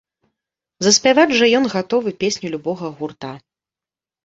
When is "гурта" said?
2.97-3.31